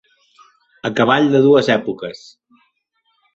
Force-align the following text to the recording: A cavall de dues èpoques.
A 0.89 0.91
cavall 0.99 1.29
de 1.35 1.41
dues 1.49 1.69
èpoques. 1.75 2.25